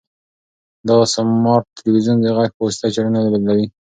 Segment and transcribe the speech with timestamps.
[0.87, 3.67] دا سمارټ تلویزیون د غږ په واسطه چینلونه بدلوي.